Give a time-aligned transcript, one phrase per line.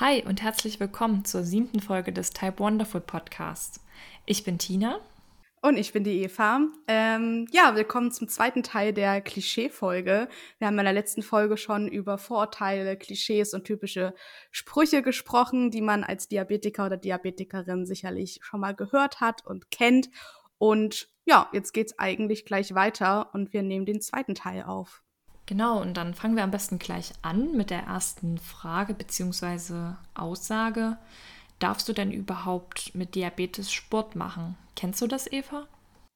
[0.00, 3.84] Hi und herzlich willkommen zur siebten Folge des Type Wonderful Podcasts.
[4.24, 4.98] Ich bin Tina.
[5.60, 6.60] Und ich bin die Eva.
[6.88, 10.30] Ähm, ja, willkommen zum zweiten Teil der Klischee-Folge.
[10.56, 14.14] Wir haben in der letzten Folge schon über Vorurteile, Klischees und typische
[14.50, 20.08] Sprüche gesprochen, die man als Diabetiker oder Diabetikerin sicherlich schon mal gehört hat und kennt.
[20.56, 25.02] Und ja, jetzt geht's eigentlich gleich weiter und wir nehmen den zweiten Teil auf.
[25.50, 29.94] Genau, und dann fangen wir am besten gleich an mit der ersten Frage bzw.
[30.14, 30.96] Aussage.
[31.58, 34.56] Darfst du denn überhaupt mit Diabetes Sport machen?
[34.76, 35.66] Kennst du das, Eva?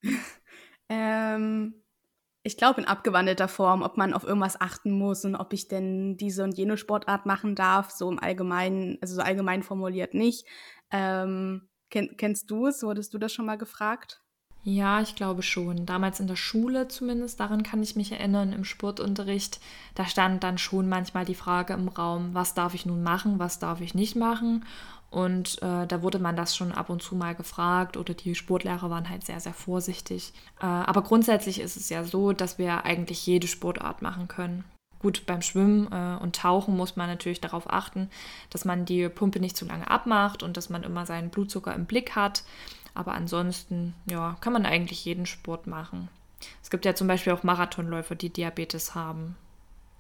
[0.89, 1.75] ähm,
[2.45, 6.17] ich glaube in abgewandelter Form, ob man auf irgendwas achten muss und ob ich denn
[6.17, 10.47] diese und jene Sportart machen darf, so im Allgemeinen, also so allgemein formuliert nicht.
[10.93, 12.85] Ähm, kenn, kennst du es?
[12.85, 14.24] Wurdest du das schon mal gefragt?
[14.67, 15.85] Ja, ich glaube schon.
[15.85, 19.61] Damals in der Schule zumindest, daran kann ich mich erinnern, im Sportunterricht,
[19.95, 23.59] da stand dann schon manchmal die Frage im Raum, was darf ich nun machen, was
[23.59, 24.65] darf ich nicht machen.
[25.11, 28.89] Und äh, da wurde man das schon ab und zu mal gefragt oder die Sportlehrer
[28.89, 30.33] waren halt sehr, sehr vorsichtig.
[30.61, 34.65] Äh, aber grundsätzlich ist es ja so, dass wir eigentlich jede Sportart machen können.
[34.99, 38.09] Gut, beim Schwimmen äh, und Tauchen muss man natürlich darauf achten,
[38.49, 41.85] dass man die Pumpe nicht zu lange abmacht und dass man immer seinen Blutzucker im
[41.85, 42.43] Blick hat.
[42.95, 46.09] Aber ansonsten, ja, kann man eigentlich jeden Sport machen.
[46.63, 49.37] Es gibt ja zum Beispiel auch Marathonläufer, die Diabetes haben.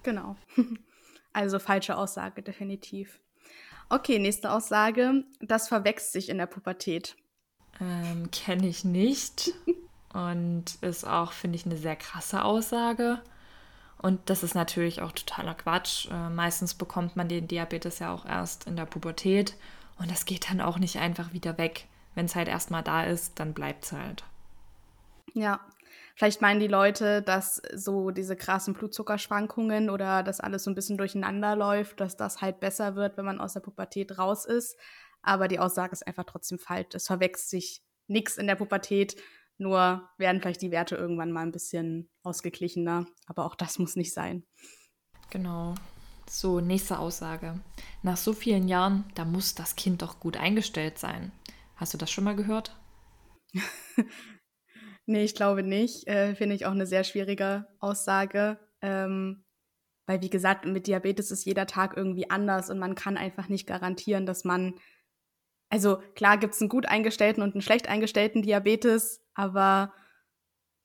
[0.03, 0.37] Genau.
[1.37, 3.19] Also falsche Aussage, definitiv.
[3.89, 5.25] Okay, nächste Aussage.
[5.41, 7.17] Das verwechselt sich in der Pubertät.
[7.81, 9.51] Ähm, Kenne ich nicht.
[10.13, 13.21] Und ist auch, finde ich, eine sehr krasse Aussage.
[13.99, 16.07] Und das ist natürlich auch totaler Quatsch.
[16.09, 19.57] Äh, meistens bekommt man den Diabetes ja auch erst in der Pubertät.
[19.99, 23.39] Und das geht dann auch nicht einfach wieder weg wenn es halt erstmal da ist,
[23.39, 24.25] dann bleibt es halt.
[25.35, 25.61] Ja,
[26.15, 30.97] vielleicht meinen die Leute, dass so diese krassen Blutzuckerschwankungen oder dass alles so ein bisschen
[30.97, 34.77] durcheinander läuft, dass das halt besser wird, wenn man aus der Pubertät raus ist.
[35.23, 36.95] Aber die Aussage ist einfach trotzdem falsch.
[36.95, 39.17] Es verwechselt sich nichts in der Pubertät,
[39.57, 43.07] nur werden vielleicht die Werte irgendwann mal ein bisschen ausgeglichener.
[43.27, 44.45] Aber auch das muss nicht sein.
[45.31, 45.75] Genau.
[46.29, 47.61] So, nächste Aussage.
[48.03, 51.33] Nach so vielen Jahren, da muss das Kind doch gut eingestellt sein.
[51.77, 52.79] Hast du das schon mal gehört?
[55.07, 56.07] nee, ich glaube nicht.
[56.07, 58.59] Äh, Finde ich auch eine sehr schwierige Aussage.
[58.81, 59.45] Ähm,
[60.07, 63.67] weil, wie gesagt, mit Diabetes ist jeder Tag irgendwie anders und man kann einfach nicht
[63.67, 64.75] garantieren, dass man.
[65.71, 69.93] Also klar gibt es einen gut eingestellten und einen schlecht eingestellten Diabetes, aber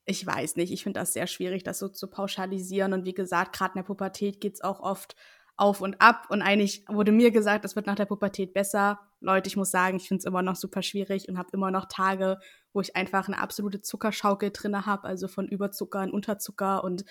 [0.04, 0.72] ich weiß nicht.
[0.72, 2.92] Ich finde das sehr schwierig, das so zu pauschalisieren.
[2.92, 5.14] Und wie gesagt, gerade in der Pubertät geht es auch oft
[5.60, 6.26] auf und ab.
[6.30, 9.00] Und eigentlich wurde mir gesagt, es wird nach der Pubertät besser.
[9.20, 11.86] Leute, ich muss sagen, ich finde es immer noch super schwierig und habe immer noch
[11.86, 12.38] Tage,
[12.72, 17.04] wo ich einfach eine absolute Zuckerschaukel drinne habe, also von Überzucker und Unterzucker und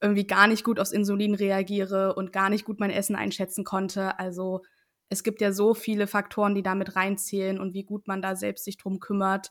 [0.00, 4.18] irgendwie gar nicht gut aufs Insulin reagiere und gar nicht gut mein Essen einschätzen konnte.
[4.18, 4.62] Also
[5.08, 8.64] es gibt ja so viele Faktoren, die damit reinzählen und wie gut man da selbst
[8.64, 9.50] sich drum kümmert,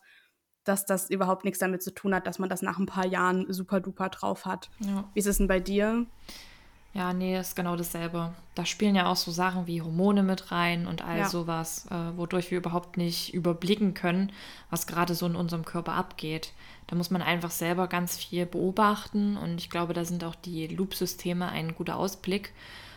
[0.62, 3.52] dass das überhaupt nichts damit zu tun hat, dass man das nach ein paar Jahren
[3.52, 4.70] super duper drauf hat.
[4.80, 5.10] Ja.
[5.12, 6.06] Wie ist es denn bei dir?
[6.94, 8.32] Ja, nee, ist genau dasselbe.
[8.54, 11.28] Da spielen ja auch so Sachen wie Hormone mit rein und all ja.
[11.28, 14.30] sowas, äh, wodurch wir überhaupt nicht überblicken können,
[14.70, 16.52] was gerade so in unserem Körper abgeht.
[16.86, 20.68] Da muss man einfach selber ganz viel beobachten und ich glaube, da sind auch die
[20.68, 22.52] Loop-Systeme ein guter Ausblick,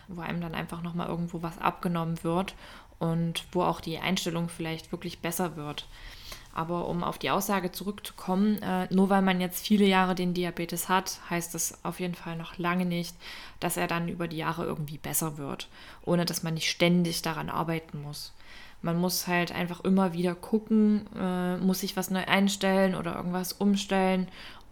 [0.07, 2.53] wo einem dann einfach nochmal irgendwo was abgenommen wird
[2.99, 5.87] und wo auch die Einstellung vielleicht wirklich besser wird.
[6.57, 10.89] Aber um auf die Aussage zurückzukommen, äh, nur weil man jetzt viele Jahre den Diabetes
[10.89, 13.15] hat, heißt das auf jeden Fall noch lange nicht,
[13.59, 15.69] dass er dann über die Jahre irgendwie besser wird,
[16.03, 18.33] ohne dass man nicht ständig daran arbeiten muss.
[18.81, 23.53] Man muss halt einfach immer wieder gucken, äh, muss sich was neu einstellen oder irgendwas
[23.53, 24.27] umstellen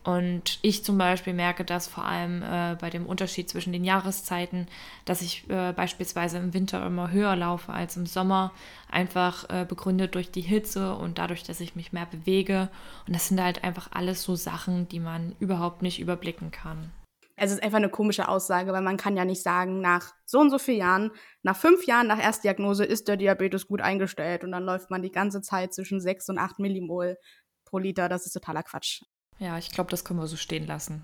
[0.05, 4.67] und ich zum Beispiel merke das vor allem äh, bei dem Unterschied zwischen den Jahreszeiten,
[5.03, 8.51] dass ich äh, beispielsweise im Winter immer höher laufe als im Sommer,
[8.91, 12.69] einfach äh, begründet durch die Hitze und dadurch, dass ich mich mehr bewege.
[13.07, 16.91] Und das sind halt einfach alles so Sachen, die man überhaupt nicht überblicken kann.
[17.35, 20.51] Es ist einfach eine komische Aussage, weil man kann ja nicht sagen, nach so und
[20.51, 21.11] so vielen Jahren,
[21.41, 25.11] nach fünf Jahren nach Erstdiagnose ist der Diabetes gut eingestellt und dann läuft man die
[25.11, 27.17] ganze Zeit zwischen sechs und acht Millimol
[27.65, 28.07] pro Liter.
[28.07, 29.01] Das ist totaler Quatsch.
[29.39, 31.03] Ja, ich glaube, das können wir so stehen lassen.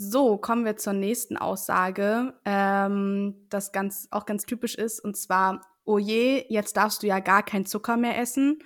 [0.00, 5.60] So, kommen wir zur nächsten Aussage, ähm, das ganz, auch ganz typisch ist, und zwar,
[5.84, 8.62] oh je, jetzt darfst du ja gar kein Zucker mehr essen.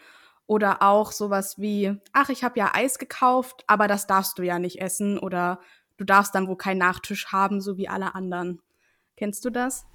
[0.47, 4.59] Oder auch sowas wie, ach, ich habe ja Eis gekauft, aber das darfst du ja
[4.59, 5.19] nicht essen.
[5.19, 5.61] Oder
[5.97, 8.61] du darfst dann wohl keinen Nachtisch haben, so wie alle anderen.
[9.17, 9.87] Kennst du das?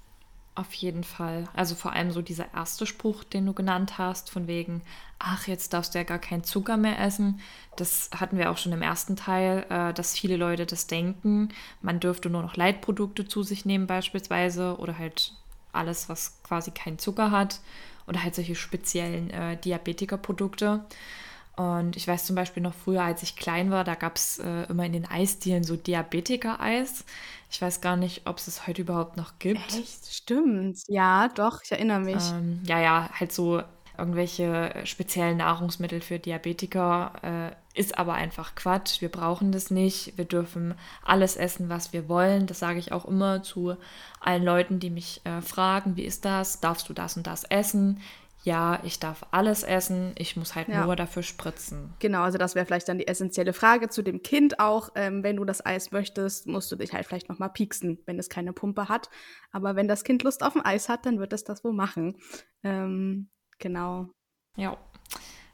[0.58, 1.44] Auf jeden Fall.
[1.54, 4.82] Also vor allem so dieser erste Spruch, den du genannt hast, von wegen,
[5.20, 7.40] ach, jetzt darfst du ja gar keinen Zucker mehr essen.
[7.76, 11.50] Das hatten wir auch schon im ersten Teil, äh, dass viele Leute das denken.
[11.80, 15.32] Man dürfte nur noch Leitprodukte zu sich nehmen beispielsweise oder halt
[15.72, 17.60] alles, was quasi keinen Zucker hat
[18.08, 20.84] oder halt solche speziellen äh, Diabetikerprodukte.
[21.54, 24.64] Und ich weiß zum Beispiel noch früher, als ich klein war, da gab es äh,
[24.68, 27.04] immer in den Eisdielen so Diabetiker-Eis.
[27.50, 29.74] Ich weiß gar nicht, ob es es heute überhaupt noch gibt.
[29.74, 30.06] Echt?
[30.12, 30.78] Stimmt.
[30.86, 32.30] Ja, doch, ich erinnere mich.
[32.32, 33.62] Ähm, ja, ja, halt so
[33.96, 39.00] irgendwelche speziellen Nahrungsmittel für Diabetiker äh, ist aber einfach Quatsch.
[39.00, 40.16] Wir brauchen das nicht.
[40.16, 40.74] Wir dürfen
[41.04, 42.46] alles essen, was wir wollen.
[42.46, 43.76] Das sage ich auch immer zu
[44.20, 46.60] allen Leuten, die mich äh, fragen, wie ist das?
[46.60, 48.00] Darfst du das und das essen?
[48.48, 50.84] Ja, ich darf alles essen, ich muss halt ja.
[50.84, 51.92] nur dafür spritzen.
[51.98, 54.90] Genau, also das wäre vielleicht dann die essentielle Frage zu dem Kind auch.
[54.94, 58.28] Ähm, wenn du das Eis möchtest, musst du dich halt vielleicht nochmal pieksen, wenn es
[58.28, 59.10] keine Pumpe hat.
[59.52, 62.16] Aber wenn das Kind Lust auf ein Eis hat, dann wird es das wohl machen.
[62.62, 63.28] Ähm,
[63.58, 64.08] Genau.
[64.56, 64.76] Ja.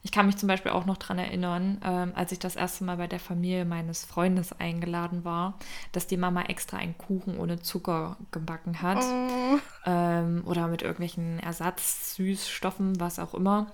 [0.04, 2.98] Ich kann mich zum Beispiel auch noch daran erinnern, ähm, als ich das erste Mal
[2.98, 5.58] bei der Familie meines Freundes eingeladen war,
[5.92, 9.02] dass die Mama extra einen Kuchen ohne Zucker gebacken hat.
[9.02, 9.58] Oh.
[9.86, 13.72] Ähm, oder mit irgendwelchen Ersatzsüßstoffen, was auch immer.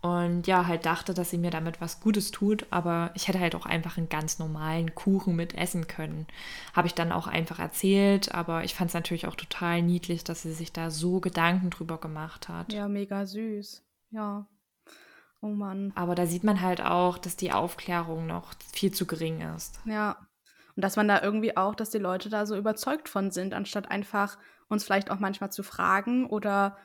[0.00, 3.54] Und ja, halt dachte, dass sie mir damit was Gutes tut, aber ich hätte halt
[3.54, 6.26] auch einfach einen ganz normalen Kuchen mit essen können.
[6.74, 10.42] Habe ich dann auch einfach erzählt, aber ich fand es natürlich auch total niedlich, dass
[10.42, 12.72] sie sich da so Gedanken drüber gemacht hat.
[12.72, 13.82] Ja, mega süß.
[14.10, 14.46] Ja.
[15.40, 15.92] Oh Mann.
[15.94, 19.80] Aber da sieht man halt auch, dass die Aufklärung noch viel zu gering ist.
[19.84, 20.26] Ja.
[20.74, 23.90] Und dass man da irgendwie auch, dass die Leute da so überzeugt von sind, anstatt
[23.90, 24.38] einfach
[24.68, 26.76] uns vielleicht auch manchmal zu fragen oder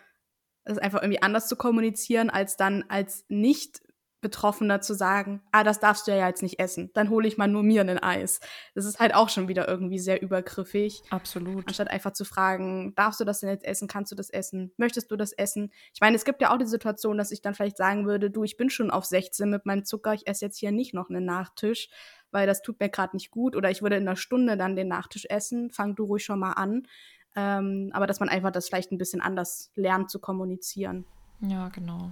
[0.64, 3.82] es einfach irgendwie anders zu kommunizieren, als dann als nicht
[4.22, 7.48] Betroffener zu sagen, ah, das darfst du ja jetzt nicht essen, dann hole ich mal
[7.48, 8.40] nur mir ein Eis.
[8.76, 11.02] Das ist halt auch schon wieder irgendwie sehr übergriffig.
[11.10, 11.68] Absolut.
[11.68, 15.12] Anstatt einfach zu fragen, darfst du das denn jetzt essen, kannst du das essen, möchtest
[15.12, 15.72] du das essen?
[15.94, 18.44] Ich meine, es gibt ja auch die Situation, dass ich dann vielleicht sagen würde, du,
[18.44, 21.26] ich bin schon auf 16 mit meinem Zucker, ich esse jetzt hier nicht noch einen
[21.26, 21.90] Nachtisch,
[22.30, 24.88] weil das tut mir gerade nicht gut oder ich würde in einer Stunde dann den
[24.88, 26.88] Nachtisch essen, fang du ruhig schon mal an.
[27.36, 31.06] Ähm, aber dass man einfach das vielleicht ein bisschen anders lernt zu kommunizieren.
[31.40, 32.12] Ja, genau.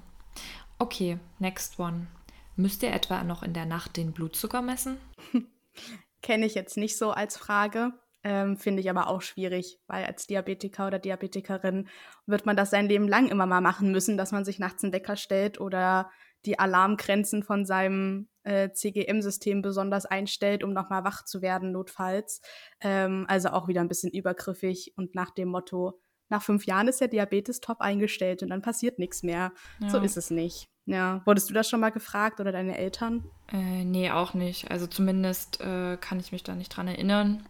[0.81, 2.07] Okay, next one.
[2.55, 4.97] Müsst ihr etwa noch in der Nacht den Blutzucker messen?
[6.21, 7.91] Kenne ich jetzt nicht so als Frage.
[8.23, 11.89] Ähm, Finde ich aber auch schwierig, weil als Diabetiker oder Diabetikerin
[12.25, 14.93] wird man das sein Leben lang immer mal machen müssen, dass man sich nachts einen
[14.93, 16.09] Wecker stellt oder
[16.45, 22.41] die Alarmgrenzen von seinem äh, CGM-System besonders einstellt, um nochmal wach zu werden, notfalls.
[22.79, 25.99] Ähm, also auch wieder ein bisschen übergriffig und nach dem Motto,
[26.29, 29.51] nach fünf Jahren ist der Diabetes top eingestellt und dann passiert nichts mehr.
[29.79, 29.89] Ja.
[29.89, 30.69] So ist es nicht.
[30.85, 31.21] Ja.
[31.25, 33.23] Wurdest du das schon mal gefragt oder deine Eltern?
[33.51, 34.71] Äh, nee, auch nicht.
[34.71, 37.45] Also zumindest äh, kann ich mich da nicht dran erinnern.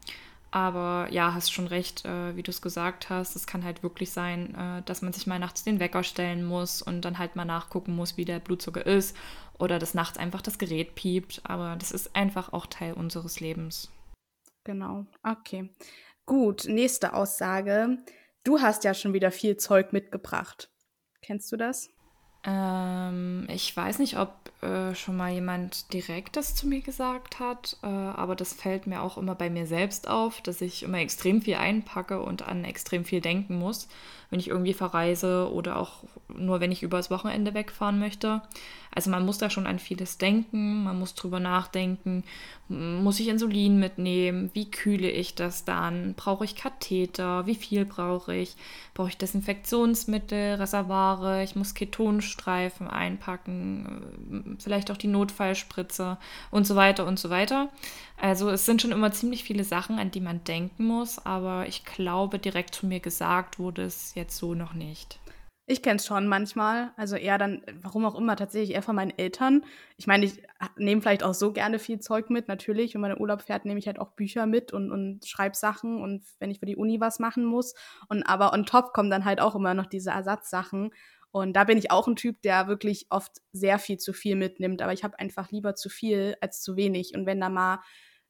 [0.52, 3.36] Aber ja, hast schon recht, äh, wie du es gesagt hast.
[3.36, 6.82] Es kann halt wirklich sein, äh, dass man sich mal nachts den Wecker stellen muss
[6.82, 9.16] und dann halt mal nachgucken muss, wie der Blutzucker ist.
[9.58, 11.42] Oder dass nachts einfach das Gerät piept.
[11.44, 13.92] Aber das ist einfach auch Teil unseres Lebens.
[14.64, 15.70] Genau, okay.
[16.26, 18.00] Gut, nächste Aussage.
[18.50, 20.72] Du hast ja schon wieder viel Zeug mitgebracht.
[21.22, 21.92] Kennst du das?
[22.44, 27.78] Ähm, ich weiß nicht, ob äh, schon mal jemand direkt das zu mir gesagt hat,
[27.84, 31.44] äh, aber das fällt mir auch immer bei mir selbst auf, dass ich immer extrem
[31.44, 33.88] viel einpacke und an extrem viel denken muss
[34.30, 38.42] wenn ich irgendwie verreise oder auch nur, wenn ich übers Wochenende wegfahren möchte.
[38.94, 42.24] Also man muss da schon an vieles denken, man muss drüber nachdenken,
[42.68, 48.36] muss ich Insulin mitnehmen, wie kühle ich das dann, brauche ich Katheter, wie viel brauche
[48.36, 48.56] ich,
[48.94, 56.18] brauche ich Desinfektionsmittel, Reservare, ich muss Ketonstreifen einpacken, vielleicht auch die Notfallspritze
[56.52, 57.70] und so weiter und so weiter.
[58.22, 61.86] Also es sind schon immer ziemlich viele Sachen, an die man denken muss, aber ich
[61.86, 65.20] glaube, direkt zu mir gesagt wurde es jetzt so noch nicht.
[65.72, 66.92] Ich kenne es schon manchmal.
[66.98, 69.64] Also eher dann, warum auch immer, tatsächlich eher von meinen Eltern.
[69.98, 70.42] Ich meine, ich
[70.78, 72.96] nehme vielleicht auch so gerne viel Zeug mit, natürlich.
[72.96, 76.24] Wenn man in Urlaub fährt, nehme ich halt auch Bücher mit und, und Schreibsachen und
[76.40, 77.76] wenn ich für die Uni was machen muss.
[78.10, 80.90] Und aber on top kommen dann halt auch immer noch diese Ersatzsachen.
[81.30, 84.82] Und da bin ich auch ein Typ, der wirklich oft sehr viel zu viel mitnimmt.
[84.82, 87.14] Aber ich habe einfach lieber zu viel als zu wenig.
[87.16, 87.80] Und wenn da mal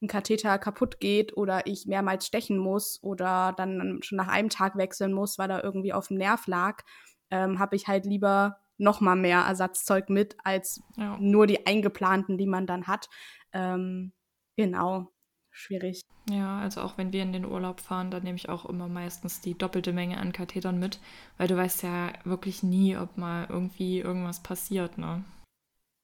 [0.02, 4.78] ein Katheter kaputt geht oder ich mehrmals stechen muss oder dann schon nach einem Tag
[4.78, 6.84] wechseln muss, weil er irgendwie auf dem Nerv lag,
[7.32, 11.18] ähm, habe ich halt lieber noch mal mehr Ersatzzeug mit als ja.
[11.20, 13.10] nur die eingeplanten, die man dann hat.
[13.52, 14.14] Ähm,
[14.56, 15.12] genau,
[15.52, 16.02] schwierig.
[16.30, 19.42] Ja, also auch wenn wir in den Urlaub fahren, dann nehme ich auch immer meistens
[19.42, 21.00] die doppelte Menge an Kathetern mit,
[21.38, 25.26] weil du weißt ja wirklich nie, ob mal irgendwie irgendwas passiert, ne?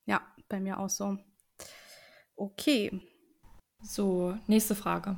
[0.06, 1.18] Ja, bei mir auch so.
[2.36, 3.02] Okay,
[3.88, 5.18] so, nächste Frage.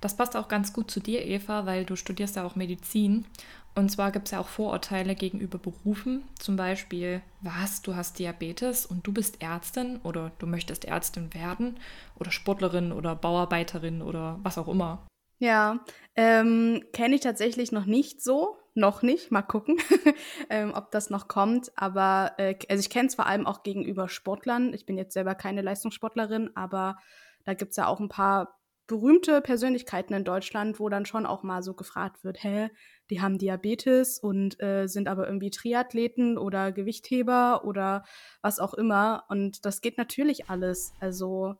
[0.00, 3.26] Das passt auch ganz gut zu dir, Eva, weil du studierst ja auch Medizin.
[3.74, 6.24] Und zwar gibt es ja auch Vorurteile gegenüber Berufen.
[6.38, 11.78] Zum Beispiel, was, du hast Diabetes und du bist Ärztin oder du möchtest Ärztin werden
[12.18, 15.06] oder Sportlerin oder Bauarbeiterin oder was auch immer.
[15.38, 15.80] Ja,
[16.16, 18.56] ähm, kenne ich tatsächlich noch nicht so.
[18.74, 19.30] noch nicht.
[19.32, 19.76] Mal gucken,
[20.50, 21.72] ähm, ob das noch kommt.
[21.76, 24.72] Aber äh, also ich kenne es vor allem auch gegenüber Sportlern.
[24.74, 26.96] Ich bin jetzt selber keine Leistungssportlerin, aber
[27.44, 31.42] da gibt es ja auch ein paar berühmte Persönlichkeiten in Deutschland, wo dann schon auch
[31.42, 32.70] mal so gefragt wird, hä,
[33.10, 38.04] die haben Diabetes und äh, sind aber irgendwie Triathleten oder Gewichtheber oder
[38.40, 39.24] was auch immer.
[39.28, 40.92] Und das geht natürlich alles.
[41.00, 41.54] Also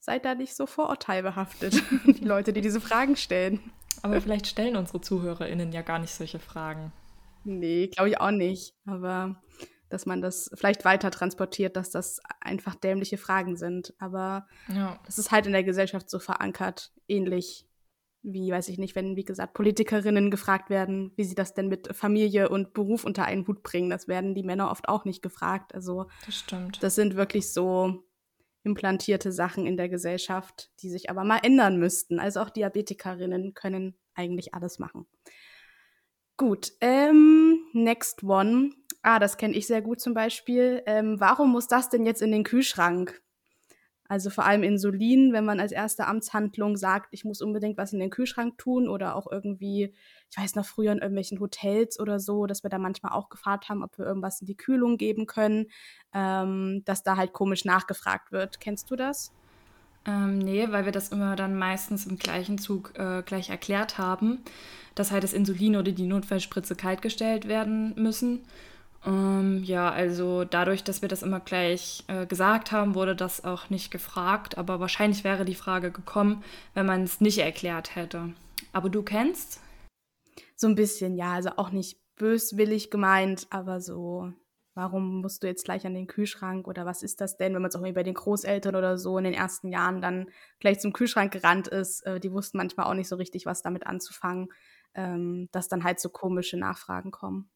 [0.00, 3.72] seid da nicht so vorurteilbehaftet, die Leute, die diese Fragen stellen.
[4.02, 6.92] Aber vielleicht stellen unsere ZuhörerInnen ja gar nicht solche Fragen.
[7.44, 8.74] Nee, glaube ich auch nicht.
[8.86, 9.40] Aber
[9.88, 13.94] dass man das vielleicht weiter transportiert, dass das einfach dämliche Fragen sind.
[13.98, 14.98] Aber ja.
[15.06, 17.68] das ist halt in der Gesellschaft so verankert, ähnlich
[18.22, 21.94] wie, weiß ich nicht, wenn, wie gesagt, Politikerinnen gefragt werden, wie sie das denn mit
[21.94, 23.90] Familie und Beruf unter einen Hut bringen.
[23.90, 25.74] Das werden die Männer oft auch nicht gefragt.
[25.74, 26.82] Also das stimmt.
[26.82, 28.04] Das sind wirklich so
[28.64, 32.18] implantierte Sachen in der Gesellschaft, die sich aber mal ändern müssten.
[32.18, 35.06] Also auch Diabetikerinnen können eigentlich alles machen.
[36.36, 38.70] Gut, ähm, next one.
[39.10, 40.82] Ah, das kenne ich sehr gut zum Beispiel.
[40.84, 43.22] Ähm, warum muss das denn jetzt in den Kühlschrank?
[44.06, 48.00] Also vor allem Insulin, wenn man als erste Amtshandlung sagt, ich muss unbedingt was in
[48.00, 49.94] den Kühlschrank tun oder auch irgendwie,
[50.28, 53.70] ich weiß noch früher in irgendwelchen Hotels oder so, dass wir da manchmal auch gefragt
[53.70, 55.68] haben, ob wir irgendwas in die Kühlung geben können,
[56.12, 58.60] ähm, dass da halt komisch nachgefragt wird.
[58.60, 59.32] Kennst du das?
[60.04, 64.42] Ähm, nee, weil wir das immer dann meistens im gleichen Zug äh, gleich erklärt haben,
[64.94, 68.42] dass halt das Insulin oder die Notfallspritze kaltgestellt werden müssen.
[69.06, 73.70] Ähm, ja, also dadurch, dass wir das immer gleich äh, gesagt haben, wurde das auch
[73.70, 76.42] nicht gefragt, aber wahrscheinlich wäre die Frage gekommen,
[76.74, 78.34] wenn man es nicht erklärt hätte.
[78.72, 79.60] Aber du kennst?
[80.56, 84.32] So ein bisschen, ja, also auch nicht böswillig gemeint, aber so,
[84.74, 87.68] warum musst du jetzt gleich an den Kühlschrank oder was ist das denn, wenn man
[87.68, 90.26] es auch bei den Großeltern oder so in den ersten Jahren dann
[90.58, 93.86] gleich zum Kühlschrank gerannt ist, äh, die wussten manchmal auch nicht so richtig, was damit
[93.86, 94.48] anzufangen,
[94.94, 97.48] ähm, dass dann halt so komische Nachfragen kommen.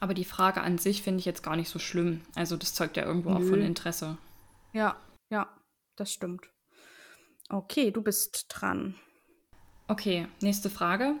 [0.00, 2.20] Aber die Frage an sich finde ich jetzt gar nicht so schlimm.
[2.34, 3.36] Also das zeugt ja irgendwo Nö.
[3.36, 4.18] auch von Interesse.
[4.72, 4.96] Ja,
[5.30, 5.48] ja,
[5.96, 6.50] das stimmt.
[7.48, 8.94] Okay, du bist dran.
[9.88, 11.14] Okay, nächste Frage.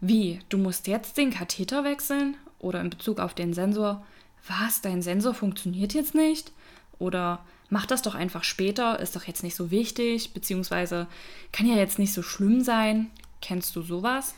[0.00, 0.40] Wie?
[0.48, 2.36] Du musst jetzt den Katheter wechseln?
[2.58, 4.04] Oder in Bezug auf den Sensor?
[4.48, 4.80] Was?
[4.80, 6.52] Dein Sensor funktioniert jetzt nicht?
[6.98, 11.08] Oder mach das doch einfach später, ist doch jetzt nicht so wichtig, beziehungsweise
[11.52, 13.10] kann ja jetzt nicht so schlimm sein.
[13.42, 14.34] Kennst du sowas?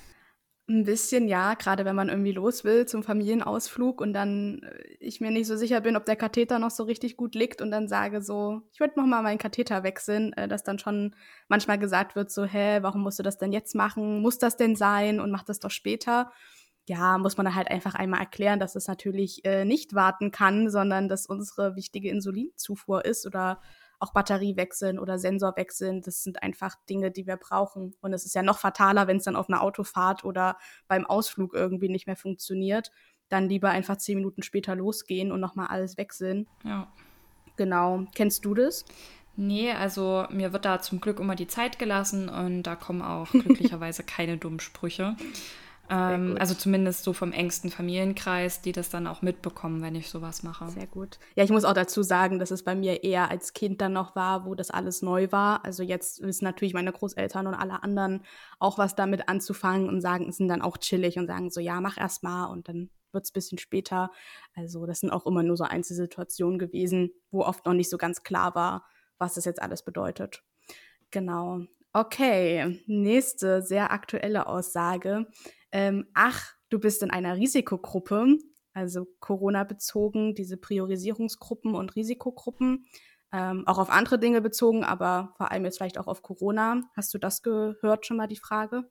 [0.71, 5.19] Ein bisschen, ja, gerade wenn man irgendwie los will zum Familienausflug und dann äh, ich
[5.19, 7.89] mir nicht so sicher bin, ob der Katheter noch so richtig gut liegt und dann
[7.89, 11.15] sage so, ich würde noch mal meinen Katheter wechseln, äh, dass dann schon
[11.49, 14.21] manchmal gesagt wird so, hä, warum musst du das denn jetzt machen?
[14.21, 16.33] Muss das denn sein und mach das doch später?
[16.87, 20.69] Ja, muss man dann halt einfach einmal erklären, dass es natürlich äh, nicht warten kann,
[20.69, 23.63] sondern dass unsere wichtige Insulinzufuhr ist oder
[24.01, 26.03] auch Batterie wechseln oder Sensor wechseln.
[26.03, 27.95] Das sind einfach Dinge, die wir brauchen.
[28.01, 31.55] Und es ist ja noch fataler, wenn es dann auf einer Autofahrt oder beim Ausflug
[31.55, 32.91] irgendwie nicht mehr funktioniert.
[33.29, 36.47] Dann lieber einfach zehn Minuten später losgehen und nochmal alles wechseln.
[36.65, 36.93] Ja.
[37.57, 38.07] Genau.
[38.15, 38.85] Kennst du das?
[39.37, 43.31] Nee, also mir wird da zum Glück immer die Zeit gelassen und da kommen auch
[43.31, 45.17] glücklicherweise keine dummen Sprüche.
[45.91, 50.43] Ähm, also zumindest so vom engsten Familienkreis, die das dann auch mitbekommen, wenn ich sowas
[50.43, 50.69] mache.
[50.69, 51.19] Sehr gut.
[51.35, 54.15] Ja, ich muss auch dazu sagen, dass es bei mir eher als Kind dann noch
[54.15, 55.65] war, wo das alles neu war.
[55.65, 58.23] Also jetzt wissen natürlich meine Großeltern und alle anderen
[58.59, 61.97] auch was damit anzufangen und sagen, sind dann auch chillig und sagen so, ja, mach
[61.97, 64.11] erst mal und dann wird es ein bisschen später.
[64.55, 68.23] Also das sind auch immer nur so Einzelsituationen gewesen, wo oft noch nicht so ganz
[68.23, 68.85] klar war,
[69.19, 70.43] was das jetzt alles bedeutet.
[71.11, 71.63] Genau.
[71.95, 75.27] Okay, nächste sehr aktuelle Aussage
[75.73, 78.39] ähm, ach, du bist in einer Risikogruppe,
[78.73, 82.87] also Corona bezogen, diese Priorisierungsgruppen und Risikogruppen,
[83.33, 86.83] ähm, auch auf andere Dinge bezogen, aber vor allem jetzt vielleicht auch auf Corona.
[86.97, 88.89] Hast du das gehört schon mal, die Frage?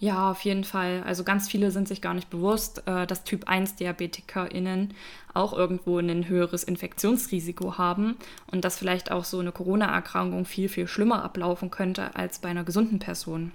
[0.00, 1.02] Ja, auf jeden Fall.
[1.04, 4.94] Also ganz viele sind sich gar nicht bewusst, äh, dass Typ 1 DiabetikerInnen
[5.34, 8.16] auch irgendwo ein höheres Infektionsrisiko haben
[8.52, 12.62] und dass vielleicht auch so eine Corona-Erkrankung viel, viel schlimmer ablaufen könnte als bei einer
[12.62, 13.50] gesunden Person.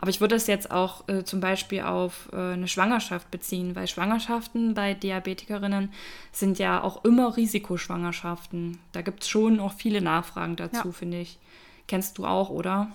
[0.00, 3.86] Aber ich würde es jetzt auch äh, zum Beispiel auf äh, eine Schwangerschaft beziehen, weil
[3.86, 5.92] Schwangerschaften bei Diabetikerinnen
[6.32, 8.78] sind ja auch immer Risikoschwangerschaften.
[8.92, 10.92] Da gibt es schon auch viele Nachfragen dazu, ja.
[10.92, 11.38] finde ich.
[11.86, 12.90] Kennst du auch, oder?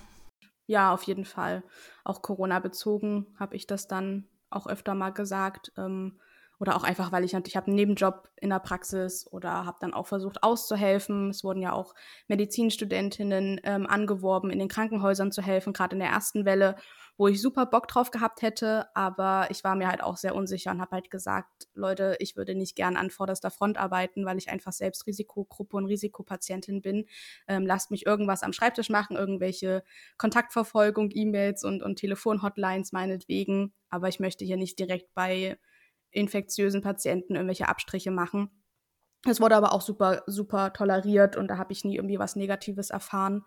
[0.66, 1.64] Ja, auf jeden Fall.
[2.04, 5.74] Auch Corona bezogen habe ich das dann auch öfter mal gesagt.
[5.78, 6.20] Ähm,
[6.60, 9.94] oder auch einfach, weil ich ich habe einen Nebenjob in der Praxis oder habe dann
[9.94, 11.30] auch versucht auszuhelfen.
[11.30, 11.94] Es wurden ja auch
[12.28, 16.76] Medizinstudentinnen ähm, angeworben, in den Krankenhäusern zu helfen, gerade in der ersten Welle.
[17.18, 20.72] wo ich super Bock drauf gehabt hätte, aber ich war mir halt auch sehr unsicher
[20.72, 24.50] und habe halt gesagt, Leute, ich würde nicht gern an vorderster Front arbeiten, weil ich
[24.50, 27.06] einfach selbst Risikogruppe und Risikopatientin bin.
[27.48, 29.84] Ähm, lasst mich irgendwas am Schreibtisch machen, irgendwelche
[30.18, 35.58] Kontaktverfolgung, E-Mails und, und Telefonhotlines meinetwegen, aber ich möchte hier nicht direkt bei
[36.16, 38.50] infektiösen Patienten irgendwelche Abstriche machen.
[39.28, 42.92] Es wurde aber auch super, super toleriert und da habe ich nie irgendwie was Negatives
[42.92, 43.44] erfahren.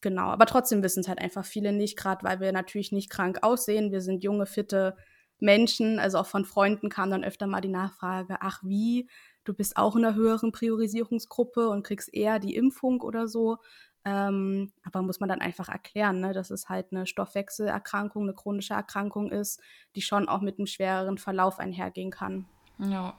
[0.00, 3.38] Genau, aber trotzdem wissen es halt einfach viele nicht, gerade weil wir natürlich nicht krank
[3.42, 3.92] aussehen.
[3.92, 4.96] Wir sind junge, fitte
[5.38, 5.98] Menschen.
[5.98, 9.10] Also auch von Freunden kam dann öfter mal die Nachfrage, ach wie,
[9.44, 13.58] du bist auch in einer höheren Priorisierungsgruppe und kriegst eher die Impfung oder so.
[14.04, 18.74] Ähm, aber muss man dann einfach erklären, ne, dass es halt eine Stoffwechselerkrankung, eine chronische
[18.74, 19.60] Erkrankung ist,
[19.94, 22.46] die schon auch mit einem schwereren Verlauf einhergehen kann.
[22.78, 23.14] Ja.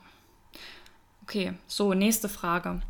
[1.24, 2.82] Okay, so, nächste Frage.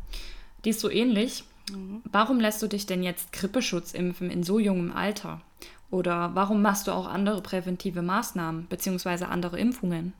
[0.64, 1.44] Die ist so ähnlich.
[1.70, 2.02] Mhm.
[2.10, 5.42] Warum lässt du dich denn jetzt Grippeschutz impfen in so jungem Alter?
[5.90, 9.24] Oder warum machst du auch andere präventive Maßnahmen bzw.
[9.24, 10.14] andere Impfungen?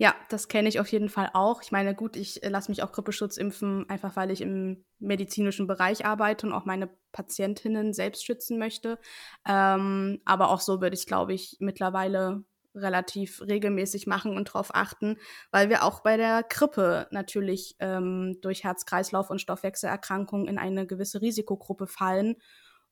[0.00, 1.60] Ja, das kenne ich auf jeden Fall auch.
[1.60, 5.66] Ich meine, gut, ich äh, lasse mich auch Grippeschutz impfen, einfach weil ich im medizinischen
[5.66, 8.98] Bereich arbeite und auch meine Patientinnen selbst schützen möchte.
[9.44, 12.44] Ähm, aber auch so würde ich, glaube ich, mittlerweile
[12.76, 15.16] relativ regelmäßig machen und darauf achten,
[15.50, 21.20] weil wir auch bei der Grippe natürlich ähm, durch Herz-Kreislauf- und Stoffwechselerkrankungen in eine gewisse
[21.20, 22.36] Risikogruppe fallen.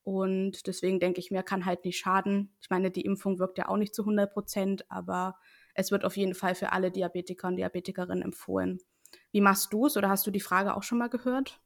[0.03, 2.57] Und deswegen denke ich mir, kann halt nicht schaden.
[2.61, 5.37] Ich meine, die Impfung wirkt ja auch nicht zu 100 Prozent, aber
[5.77, 8.79] es wird auf jeden Fall für alle Diabetiker und Diabetikerinnen empfohlen.
[9.33, 11.61] Wie machst du es oder hast du die Frage auch schon mal gehört?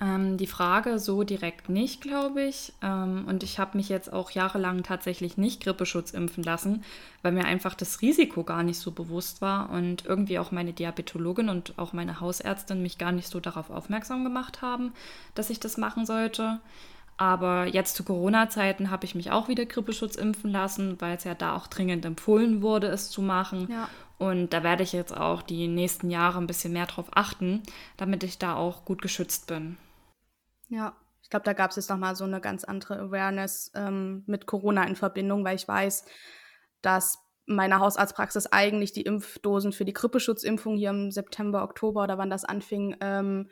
[0.00, 2.72] Ähm, die Frage so direkt nicht, glaube ich.
[2.82, 6.84] Ähm, und ich habe mich jetzt auch jahrelang tatsächlich nicht Grippeschutz impfen lassen,
[7.22, 11.50] weil mir einfach das Risiko gar nicht so bewusst war und irgendwie auch meine Diabetologin
[11.50, 14.94] und auch meine Hausärztin mich gar nicht so darauf aufmerksam gemacht haben,
[15.34, 16.60] dass ich das machen sollte.
[17.20, 21.34] Aber jetzt zu Corona-Zeiten habe ich mich auch wieder Grippeschutz impfen lassen, weil es ja
[21.34, 23.68] da auch dringend empfohlen wurde, es zu machen.
[23.70, 23.90] Ja.
[24.16, 27.62] Und da werde ich jetzt auch die nächsten Jahre ein bisschen mehr drauf achten,
[27.98, 29.76] damit ich da auch gut geschützt bin.
[30.70, 34.46] Ja, ich glaube, da gab es jetzt nochmal so eine ganz andere Awareness ähm, mit
[34.46, 36.06] Corona in Verbindung, weil ich weiß,
[36.80, 42.30] dass meine Hausarztpraxis eigentlich die Impfdosen für die Grippeschutzimpfung hier im September, Oktober oder wann
[42.30, 43.50] das anfing, ähm,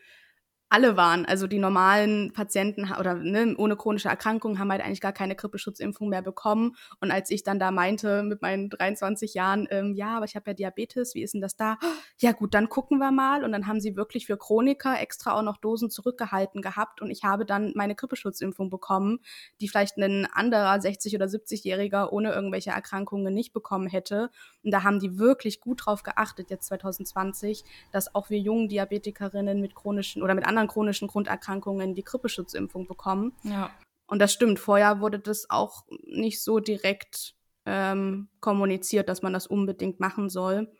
[0.70, 1.24] alle waren.
[1.24, 6.08] Also die normalen Patienten oder ne, ohne chronische Erkrankungen haben halt eigentlich gar keine Grippeschutzimpfung
[6.08, 6.76] mehr bekommen.
[7.00, 10.50] Und als ich dann da meinte mit meinen 23 Jahren, ähm, ja, aber ich habe
[10.50, 11.78] ja Diabetes, wie ist denn das da?
[12.18, 13.44] Ja gut, dann gucken wir mal.
[13.44, 17.00] Und dann haben sie wirklich für Chroniker extra auch noch Dosen zurückgehalten gehabt.
[17.00, 19.20] Und ich habe dann meine Grippeschutzimpfung bekommen,
[19.60, 24.30] die vielleicht ein anderer 60- oder 70-Jähriger ohne irgendwelche Erkrankungen nicht bekommen hätte.
[24.62, 29.60] Und da haben die wirklich gut drauf geachtet, jetzt 2020, dass auch wir jungen Diabetikerinnen
[29.60, 33.32] mit chronischen oder mit anderen anderen chronischen Grunderkrankungen die Grippeschutzimpfung bekommen.
[33.44, 33.70] Ja.
[34.06, 34.58] Und das stimmt.
[34.58, 37.34] Vorher wurde das auch nicht so direkt
[37.66, 40.72] ähm, kommuniziert, dass man das unbedingt machen soll.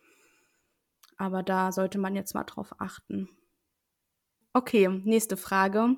[1.17, 3.29] Aber da sollte man jetzt mal drauf achten.
[4.53, 5.97] Okay, nächste Frage.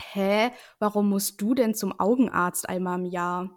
[0.00, 3.50] Hä, warum musst du denn zum Augenarzt einmal im Jahr?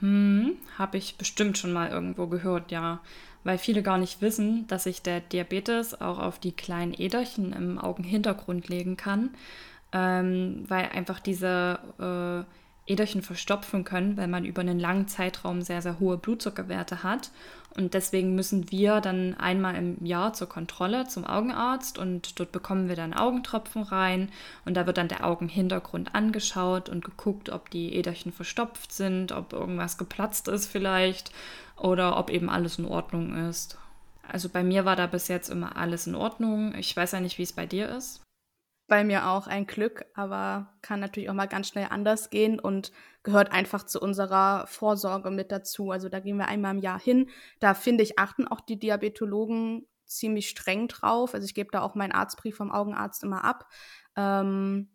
[0.00, 3.00] Hm, habe ich bestimmt schon mal irgendwo gehört, ja
[3.46, 7.78] weil viele gar nicht wissen, dass sich der Diabetes auch auf die kleinen Äderchen im
[7.78, 9.30] Augenhintergrund legen kann,
[9.92, 15.82] ähm, weil einfach diese äh, Äderchen verstopfen können, weil man über einen langen Zeitraum sehr,
[15.82, 17.30] sehr hohe Blutzuckerwerte hat.
[17.76, 22.88] Und deswegen müssen wir dann einmal im Jahr zur Kontrolle zum Augenarzt und dort bekommen
[22.88, 24.30] wir dann Augentropfen rein
[24.64, 29.52] und da wird dann der Augenhintergrund angeschaut und geguckt, ob die Äderchen verstopft sind, ob
[29.52, 31.32] irgendwas geplatzt ist vielleicht
[31.76, 33.78] oder ob eben alles in Ordnung ist.
[34.26, 36.74] Also bei mir war da bis jetzt immer alles in Ordnung.
[36.74, 38.22] Ich weiß ja nicht, wie es bei dir ist.
[38.88, 42.92] Bei mir auch ein Glück, aber kann natürlich auch mal ganz schnell anders gehen und
[43.24, 45.90] gehört einfach zu unserer Vorsorge mit dazu.
[45.90, 47.28] Also da gehen wir einmal im Jahr hin.
[47.58, 51.34] Da finde ich, achten auch die Diabetologen ziemlich streng drauf.
[51.34, 53.66] Also ich gebe da auch meinen Arztbrief vom Augenarzt immer ab.
[54.14, 54.88] Ähm,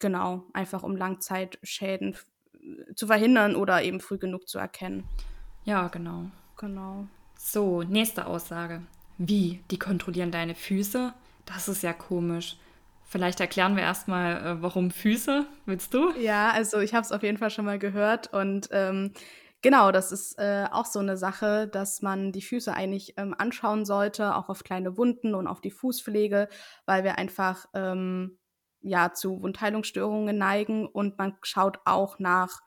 [0.00, 2.16] genau, einfach um Langzeitschäden
[2.96, 5.08] zu verhindern oder eben früh genug zu erkennen.
[5.70, 6.24] Ja, genau.
[6.56, 7.06] Genau.
[7.38, 8.82] So, nächste Aussage.
[9.18, 9.62] Wie?
[9.70, 11.14] Die kontrollieren deine Füße?
[11.46, 12.56] Das ist ja komisch.
[13.04, 15.46] Vielleicht erklären wir erstmal, äh, warum Füße.
[15.66, 16.10] Willst du?
[16.18, 19.12] Ja, also ich habe es auf jeden Fall schon mal gehört und ähm,
[19.62, 23.84] genau, das ist äh, auch so eine Sache, dass man die Füße eigentlich ähm, anschauen
[23.84, 26.48] sollte, auch auf kleine Wunden und auf die Fußpflege,
[26.84, 28.40] weil wir einfach ähm,
[28.80, 32.60] ja zu Wundheilungsstörungen neigen und man schaut auch nach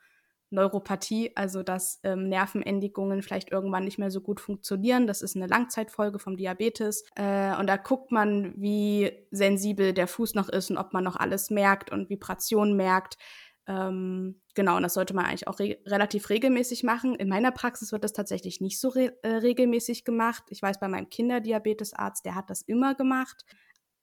[0.54, 5.08] Neuropathie, also dass ähm, Nervenendigungen vielleicht irgendwann nicht mehr so gut funktionieren.
[5.08, 7.04] Das ist eine Langzeitfolge vom Diabetes.
[7.16, 11.16] Äh, und da guckt man, wie sensibel der Fuß noch ist und ob man noch
[11.16, 13.18] alles merkt und Vibrationen merkt.
[13.66, 17.16] Ähm, genau, und das sollte man eigentlich auch re relativ regelmäßig machen.
[17.16, 20.44] In meiner Praxis wird das tatsächlich nicht so re äh, regelmäßig gemacht.
[20.50, 23.46] Ich weiß, bei meinem Kinderdiabetesarzt, der hat das immer gemacht.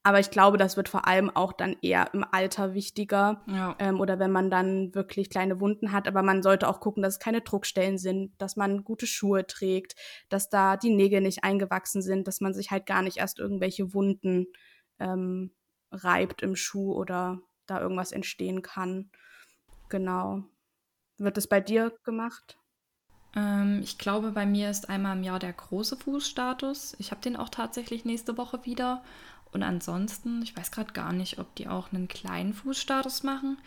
[0.02, 3.76] Aber ich glaube, das wird vor allem auch dann eher im Alter wichtiger ja.
[3.78, 6.08] ähm, oder wenn man dann wirklich kleine Wunden hat.
[6.08, 9.96] Aber man sollte auch gucken, dass es keine Druckstellen sind, dass man gute Schuhe trägt,
[10.30, 13.92] dass da die Nägel nicht eingewachsen sind, dass man sich halt gar nicht erst irgendwelche
[13.92, 14.46] Wunden
[14.98, 15.52] ähm,
[15.92, 19.10] reibt im Schuh oder da irgendwas entstehen kann.
[19.90, 20.44] Genau.
[21.18, 22.58] Wird es bei dir gemacht?
[23.36, 26.96] Ähm, ich glaube, bei mir ist einmal im Jahr der große Fußstatus.
[26.98, 29.02] Ich habe den auch tatsächlich nächste Woche wieder.
[29.52, 33.58] Und ansonsten, ich weiß gerade gar nicht, ob die auch einen kleinen Fußstatus machen.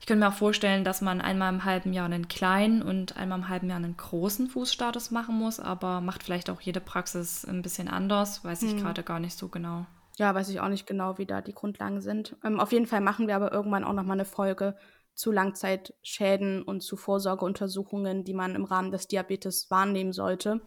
[0.00, 3.38] Ich könnte mir auch vorstellen, dass man einmal im halben Jahr einen kleinen und einmal
[3.38, 7.62] im halben Jahr einen großen Fußstatus machen muss, aber macht vielleicht auch jede Praxis ein
[7.62, 8.78] bisschen anders, weiß ich hm.
[8.78, 9.86] gerade gar nicht so genau.
[10.16, 12.36] Ja, weiß ich auch nicht genau, wie da die Grundlagen sind.
[12.44, 14.76] Ähm, auf jeden Fall machen wir aber irgendwann auch nochmal eine Folge
[15.14, 20.60] zu Langzeitschäden und zu Vorsorgeuntersuchungen, die man im Rahmen des Diabetes wahrnehmen sollte.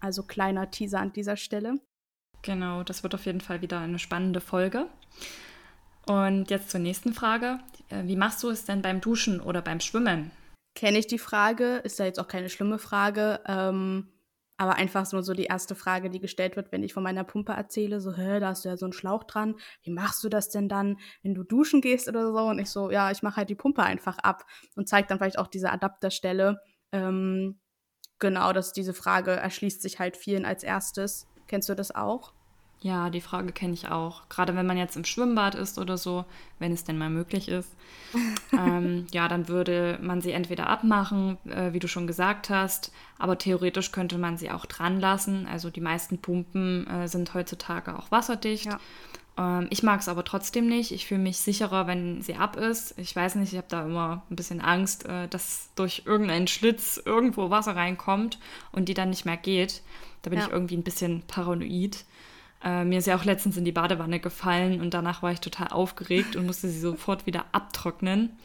[0.00, 1.78] Also kleiner Teaser an dieser Stelle.
[2.42, 4.86] Genau, das wird auf jeden Fall wieder eine spannende Folge.
[6.06, 7.60] Und jetzt zur nächsten Frage.
[7.88, 10.32] Äh, wie machst du es denn beim Duschen oder beim Schwimmen?
[10.74, 14.08] Kenne ich die Frage, ist ja jetzt auch keine schlimme Frage, ähm,
[14.56, 17.52] aber einfach nur so die erste Frage, die gestellt wird, wenn ich von meiner Pumpe
[17.52, 20.48] erzähle, so, hä, da hast du ja so einen Schlauch dran, wie machst du das
[20.48, 22.38] denn dann, wenn du duschen gehst oder so?
[22.38, 25.38] Und ich so, ja, ich mache halt die Pumpe einfach ab und zeige dann vielleicht
[25.38, 26.60] auch diese Adapterstelle.
[26.92, 27.60] Ähm,
[28.18, 31.26] genau, dass diese Frage erschließt sich halt vielen als erstes.
[31.52, 32.32] Kennst du das auch?
[32.80, 34.22] Ja, die Frage kenne ich auch.
[34.30, 36.24] Gerade wenn man jetzt im Schwimmbad ist oder so,
[36.58, 37.68] wenn es denn mal möglich ist.
[38.54, 43.36] ähm, ja, dann würde man sie entweder abmachen, äh, wie du schon gesagt hast, aber
[43.36, 45.46] theoretisch könnte man sie auch dran lassen.
[45.46, 48.64] Also die meisten Pumpen äh, sind heutzutage auch wasserdicht.
[48.64, 48.80] Ja.
[49.38, 50.92] Ähm, ich mag es aber trotzdem nicht.
[50.92, 52.98] Ich fühle mich sicherer, wenn sie ab ist.
[52.98, 57.00] Ich weiß nicht, ich habe da immer ein bisschen Angst, äh, dass durch irgendeinen Schlitz
[57.04, 58.38] irgendwo Wasser reinkommt
[58.72, 59.82] und die dann nicht mehr geht.
[60.22, 60.46] Da bin ja.
[60.46, 62.04] ich irgendwie ein bisschen paranoid.
[62.62, 65.68] Äh, mir ist ja auch letztens in die Badewanne gefallen und danach war ich total
[65.68, 68.36] aufgeregt und musste sie sofort wieder abtrocknen.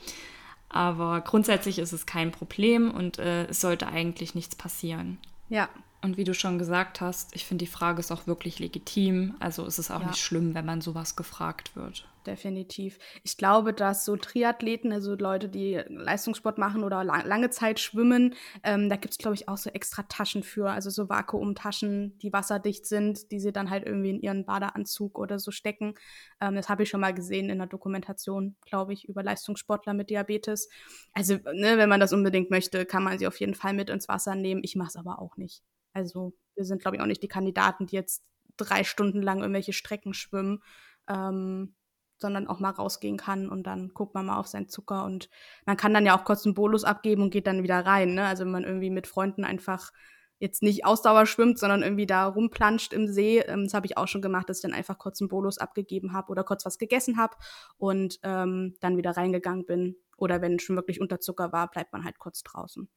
[0.69, 5.17] Aber grundsätzlich ist es kein Problem und äh, es sollte eigentlich nichts passieren.
[5.49, 5.69] Ja,
[6.01, 9.35] und wie du schon gesagt hast, ich finde, die Frage ist auch wirklich legitim.
[9.39, 10.07] Also ist es auch ja.
[10.07, 12.07] nicht schlimm, wenn man sowas gefragt wird.
[12.27, 12.99] Definitiv.
[13.23, 18.35] Ich glaube, dass so Triathleten, also Leute, die Leistungssport machen oder lang, lange Zeit schwimmen,
[18.63, 20.69] ähm, da gibt es, glaube ich, auch so extra Taschen für.
[20.69, 25.39] Also so Vakuumtaschen, die wasserdicht sind, die sie dann halt irgendwie in ihren Badeanzug oder
[25.39, 25.95] so stecken.
[26.41, 30.09] Ähm, das habe ich schon mal gesehen in der Dokumentation, glaube ich, über Leistungssportler mit
[30.09, 30.69] Diabetes.
[31.13, 34.09] Also, ne, wenn man das unbedingt möchte, kann man sie auf jeden Fall mit ins
[34.09, 34.61] Wasser nehmen.
[34.63, 35.63] Ich mache es aber auch nicht.
[35.97, 38.23] Also wir sind, glaube ich, auch nicht die Kandidaten, die jetzt
[38.55, 40.61] drei Stunden lang irgendwelche Strecken schwimmen,
[41.09, 41.75] ähm,
[42.19, 45.29] sondern auch mal rausgehen kann und dann guckt man mal auf seinen Zucker und
[45.65, 48.13] man kann dann ja auch kurz einen Bolus abgeben und geht dann wieder rein.
[48.13, 48.25] Ne?
[48.25, 49.91] Also wenn man irgendwie mit Freunden einfach
[50.39, 53.39] jetzt nicht Ausdauer schwimmt, sondern irgendwie da rumplanscht im See.
[53.39, 56.13] Ähm, das habe ich auch schon gemacht, dass ich dann einfach kurz einen Bolus abgegeben
[56.13, 57.35] habe oder kurz was gegessen habe
[57.77, 59.95] und ähm, dann wieder reingegangen bin.
[60.15, 62.87] Oder wenn schon wirklich Unterzucker war, bleibt man halt kurz draußen.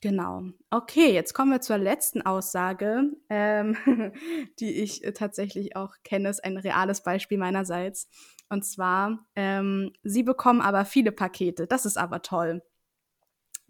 [0.00, 0.44] Genau.
[0.70, 3.76] Okay, jetzt kommen wir zur letzten Aussage, ähm,
[4.60, 6.28] die ich äh, tatsächlich auch kenne.
[6.28, 8.08] Ist ein reales Beispiel meinerseits.
[8.48, 11.66] Und zwar, ähm, Sie bekommen aber viele Pakete.
[11.66, 12.62] Das ist aber toll.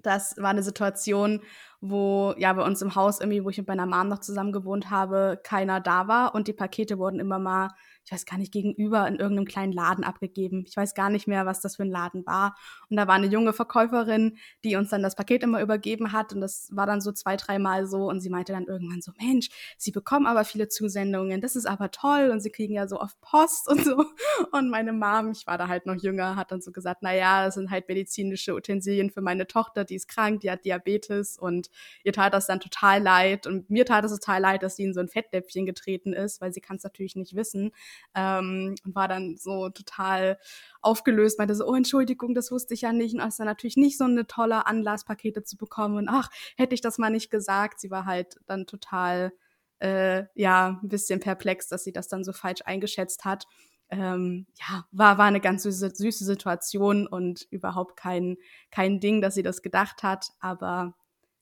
[0.01, 1.41] Das war eine Situation,
[1.81, 4.91] wo ja bei uns im Haus irgendwie, wo ich mit meiner Mom noch zusammen gewohnt
[4.91, 7.69] habe, keiner da war und die Pakete wurden immer mal
[8.09, 10.65] ich weiß gar nicht, gegenüber in irgendeinem kleinen Laden abgegeben.
[10.67, 12.57] Ich weiß gar nicht mehr, was das für ein Laden war.
[12.89, 16.33] Und da war eine junge Verkäuferin, die uns dann das Paket immer übergeben hat.
[16.33, 18.09] Und das war dann so zwei, dreimal so.
[18.09, 21.43] Und sie meinte dann irgendwann so, Mensch, Sie bekommen aber viele Zusendungen.
[21.43, 22.31] Das ist aber toll.
[22.33, 24.07] Und Sie kriegen ja so oft Post und so.
[24.53, 27.45] Und meine Mom, ich war da halt noch jünger, hat dann so gesagt, na ja,
[27.45, 31.37] das sind halt medizinische Utensilien für meine Tochter, die ist krank, die hat Diabetes.
[31.37, 31.69] Und
[32.05, 33.47] ihr tat das dann total leid.
[33.47, 36.55] Und mir tat es total leid, dass sie in so ein Fettläppchen getreten ist, weil
[36.55, 37.73] sie kann es natürlich nicht wissen
[38.15, 40.39] ähm, und war dann so total
[40.81, 43.77] aufgelöst, meinte so, oh Entschuldigung, das wusste ich ja nicht und es ist dann natürlich
[43.77, 47.31] nicht so eine tolle Anlass, Pakete zu bekommen und ach, hätte ich das mal nicht
[47.31, 47.81] gesagt.
[47.81, 49.33] Sie war halt dann total,
[49.81, 53.47] äh, ja, ein bisschen perplex, dass sie das dann so falsch eingeschätzt hat.
[53.91, 58.37] Ähm, ja, war, war eine ganz süße, süße Situation und überhaupt kein,
[58.71, 60.95] kein Ding, dass sie das gedacht hat, aber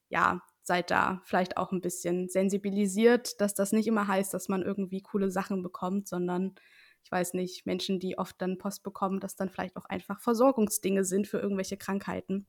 [0.09, 4.61] ja, seid da vielleicht auch ein bisschen sensibilisiert, dass das nicht immer heißt, dass man
[4.61, 6.55] irgendwie coole Sachen bekommt, sondern
[7.03, 11.05] ich weiß nicht, Menschen, die oft dann Post bekommen, dass dann vielleicht auch einfach Versorgungsdinge
[11.05, 12.45] sind für irgendwelche Krankheiten.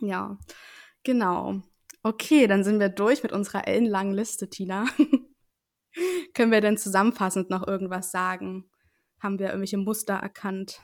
[0.00, 0.38] Ja,
[1.02, 1.62] genau.
[2.02, 4.86] Okay, dann sind wir durch mit unserer ellenlangen Liste, Tina.
[6.34, 8.70] Können wir denn zusammenfassend noch irgendwas sagen?
[9.20, 10.80] Haben wir irgendwelche Muster erkannt?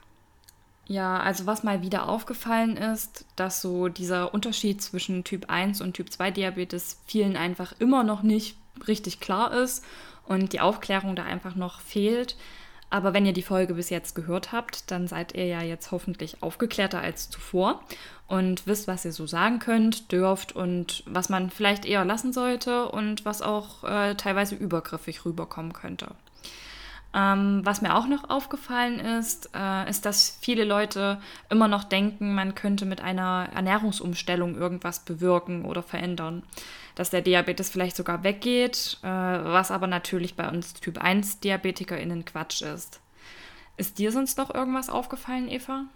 [0.87, 5.95] Ja, also was mal wieder aufgefallen ist, dass so dieser Unterschied zwischen Typ 1 und
[5.95, 9.85] Typ 2 Diabetes vielen einfach immer noch nicht richtig klar ist
[10.27, 12.37] und die Aufklärung da einfach noch fehlt.
[12.91, 16.43] Aber wenn ihr die Folge bis jetzt gehört habt, dann seid ihr ja jetzt hoffentlich
[16.43, 17.83] aufgeklärter als zuvor
[18.29, 22.89] und wisst, was ihr so sagen könnt, dürft und was man vielleicht eher lassen sollte
[22.89, 26.09] und was auch äh, teilweise übergriffig rüberkommen könnte.
[27.15, 32.35] Ähm, was mir auch noch aufgefallen ist, äh, ist, dass viele Leute immer noch denken,
[32.35, 36.43] man könnte mit einer Ernährungsumstellung irgendwas bewirken oder verändern.
[36.97, 42.25] Dass der Diabetes vielleicht sogar weggeht, äh, was aber natürlich bei uns Typ 1 DiabetikerInnen
[42.25, 43.01] Quatsch ist.
[43.77, 45.87] Ist dir sonst noch irgendwas aufgefallen, Eva?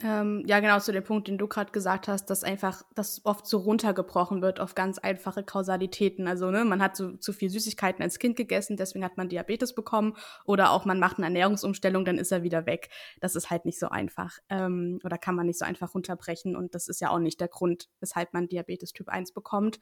[0.00, 3.46] Ähm, ja, genau zu dem Punkt, den du gerade gesagt hast, dass einfach das oft
[3.46, 6.26] so runtergebrochen wird auf ganz einfache Kausalitäten.
[6.26, 9.74] Also ne, man hat so, zu viel Süßigkeiten als Kind gegessen, deswegen hat man Diabetes
[9.74, 10.16] bekommen.
[10.44, 12.88] Oder auch man macht eine Ernährungsumstellung, dann ist er wieder weg.
[13.20, 14.38] Das ist halt nicht so einfach.
[14.48, 16.56] Ähm, oder kann man nicht so einfach runterbrechen.
[16.56, 19.78] Und das ist ja auch nicht der Grund, weshalb man Diabetes Typ 1 bekommt.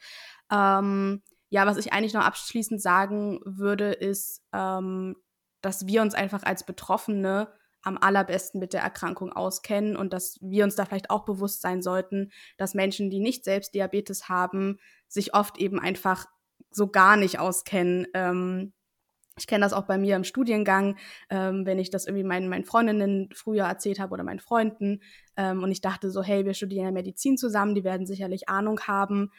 [0.52, 5.16] Ähm, ja, was ich eigentlich noch abschließend sagen würde, ist, ähm,
[5.62, 7.48] dass wir uns einfach als Betroffene
[7.82, 11.82] am allerbesten mit der Erkrankung auskennen und dass wir uns da vielleicht auch bewusst sein
[11.82, 16.26] sollten, dass Menschen, die nicht selbst Diabetes haben, sich oft eben einfach
[16.70, 18.06] so gar nicht auskennen.
[18.14, 18.72] Ähm,
[19.38, 20.96] ich kenne das auch bei mir im Studiengang,
[21.30, 25.00] ähm, wenn ich das irgendwie meinen, meinen Freundinnen früher erzählt habe oder meinen Freunden.
[25.36, 28.80] Ähm, und ich dachte so, hey, wir studieren ja Medizin zusammen, die werden sicherlich Ahnung
[28.80, 29.32] haben.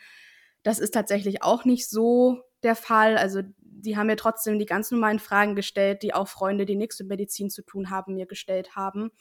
[0.63, 3.17] Das ist tatsächlich auch nicht so der Fall.
[3.17, 3.41] Also
[3.73, 7.09] die haben mir trotzdem die ganz normalen Fragen gestellt, die auch Freunde, die nichts mit
[7.09, 9.11] Medizin zu tun haben, mir gestellt haben.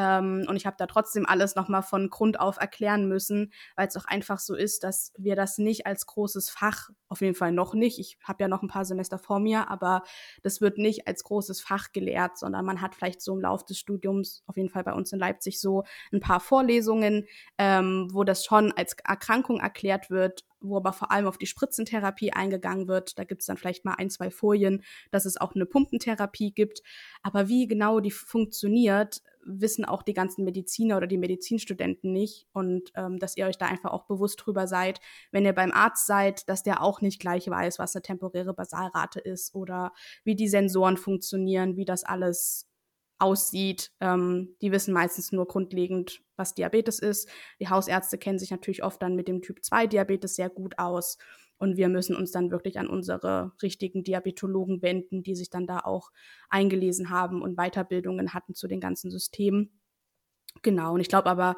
[0.00, 3.96] Ähm, und ich habe da trotzdem alles nochmal von Grund auf erklären müssen, weil es
[3.98, 7.74] auch einfach so ist, dass wir das nicht als großes Fach, auf jeden Fall noch
[7.74, 10.02] nicht, ich habe ja noch ein paar Semester vor mir, aber
[10.42, 13.78] das wird nicht als großes Fach gelehrt, sondern man hat vielleicht so im Laufe des
[13.78, 17.26] Studiums, auf jeden Fall bei uns in Leipzig so ein paar Vorlesungen,
[17.58, 22.32] ähm, wo das schon als Erkrankung erklärt wird, wo aber vor allem auf die Spritzentherapie
[22.32, 23.18] eingegangen wird.
[23.18, 26.82] Da gibt es dann vielleicht mal ein, zwei Folien, dass es auch eine Pumpentherapie gibt.
[27.22, 32.46] Aber wie genau die funktioniert, wissen auch die ganzen Mediziner oder die Medizinstudenten nicht.
[32.52, 35.00] Und ähm, dass ihr euch da einfach auch bewusst drüber seid,
[35.32, 39.20] wenn ihr beim Arzt seid, dass der auch nicht gleich weiß, was eine temporäre Basalrate
[39.20, 39.92] ist oder
[40.24, 42.66] wie die Sensoren funktionieren, wie das alles
[43.18, 43.92] aussieht.
[44.00, 47.28] Ähm, die wissen meistens nur grundlegend, was Diabetes ist.
[47.60, 51.18] Die Hausärzte kennen sich natürlich oft dann mit dem Typ 2 Diabetes sehr gut aus.
[51.60, 55.80] Und wir müssen uns dann wirklich an unsere richtigen Diabetologen wenden, die sich dann da
[55.80, 56.10] auch
[56.48, 59.78] eingelesen haben und Weiterbildungen hatten zu den ganzen Systemen.
[60.62, 61.56] Genau, und ich glaube aber,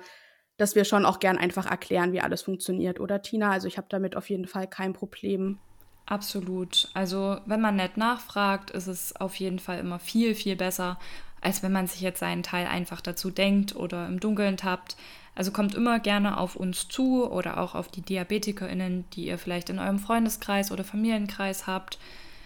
[0.56, 3.52] dass wir schon auch gern einfach erklären, wie alles funktioniert, oder Tina?
[3.52, 5.60] Also ich habe damit auf jeden Fall kein Problem.
[6.04, 6.88] Absolut.
[6.94, 10.98] Also wenn man nett nachfragt, ist es auf jeden Fall immer viel, viel besser,
[11.40, 14.96] als wenn man sich jetzt seinen Teil einfach dazu denkt oder im Dunkeln tappt.
[15.34, 19.70] Also kommt immer gerne auf uns zu oder auch auf die DiabetikerInnen, die ihr vielleicht
[19.70, 21.98] in eurem Freundeskreis oder Familienkreis habt.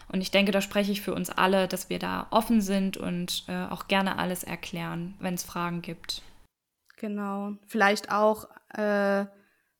[0.09, 3.45] Und ich denke, da spreche ich für uns alle, dass wir da offen sind und
[3.49, 6.23] äh, auch gerne alles erklären, wenn es Fragen gibt.
[6.97, 7.55] Genau.
[7.67, 9.27] Vielleicht auch, äh,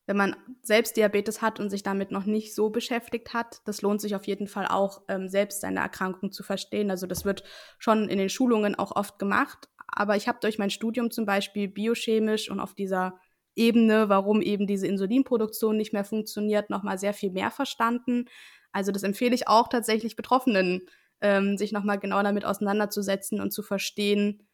[0.07, 3.61] wenn man selbst Diabetes hat und sich damit noch nicht so beschäftigt hat.
[3.67, 6.91] Das lohnt sich auf jeden Fall auch, ähm, selbst seine Erkrankung zu verstehen.
[6.91, 7.45] Also das wird
[7.79, 11.69] schon in den Schulungen auch oft gemacht, aber ich habe durch mein Studium zum Beispiel
[11.69, 13.19] biochemisch und auf dieser
[13.57, 18.27] Ebene, warum eben diese Insulinproduktion nicht mehr funktioniert, nochmal sehr viel mehr verstanden.
[18.71, 20.83] Also das empfehle ich auch tatsächlich Betroffenen,
[21.23, 24.47] ähm, sich nochmal genau damit auseinanderzusetzen und zu verstehen,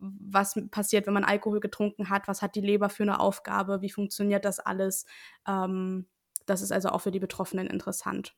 [0.00, 3.90] was passiert, wenn man Alkohol getrunken hat, was hat die Leber für eine Aufgabe, wie
[3.90, 5.06] funktioniert das alles.
[5.46, 6.08] Ähm,
[6.46, 8.34] das ist also auch für die Betroffenen interessant.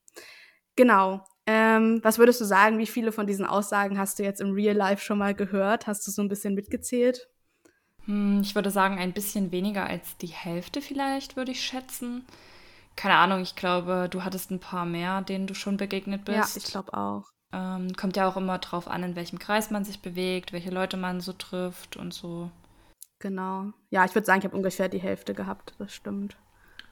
[0.80, 1.22] Genau.
[1.46, 4.74] Ähm, was würdest du sagen, wie viele von diesen Aussagen hast du jetzt im Real
[4.74, 5.86] Life schon mal gehört?
[5.86, 7.28] Hast du so ein bisschen mitgezählt?
[8.06, 12.24] Hm, ich würde sagen, ein bisschen weniger als die Hälfte vielleicht, würde ich schätzen.
[12.96, 16.56] Keine Ahnung, ich glaube, du hattest ein paar mehr, denen du schon begegnet bist.
[16.56, 17.24] Ja, ich glaube auch.
[17.52, 20.96] Ähm, kommt ja auch immer drauf an, in welchem Kreis man sich bewegt, welche Leute
[20.96, 22.50] man so trifft und so.
[23.18, 23.66] Genau.
[23.90, 26.38] Ja, ich würde sagen, ich habe ungefähr die Hälfte gehabt, das stimmt.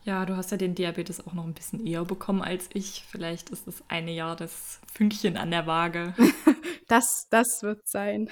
[0.05, 3.05] Ja, du hast ja den Diabetes auch noch ein bisschen eher bekommen als ich.
[3.09, 6.15] Vielleicht ist das eine Jahr das Fünkchen an der Waage.
[6.89, 8.31] das, das wird sein.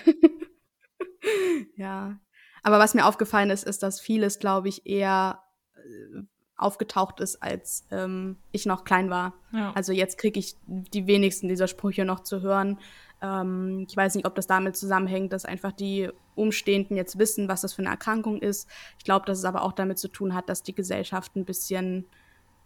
[1.77, 2.19] ja.
[2.63, 5.43] Aber was mir aufgefallen ist, ist, dass vieles, glaube ich, eher
[5.75, 6.23] äh,
[6.57, 9.35] aufgetaucht ist, als ähm, ich noch klein war.
[9.53, 9.73] Ja.
[9.75, 12.79] Also jetzt kriege ich die wenigsten dieser Sprüche noch zu hören.
[13.23, 17.63] Ähm, ich weiß nicht, ob das damit zusammenhängt, dass einfach die Umstehenden jetzt wissen, was
[17.63, 18.69] das für eine Erkrankung ist.
[18.99, 22.07] Ich glaube, dass es aber auch damit zu tun hat, dass die Gesellschaft ein bisschen,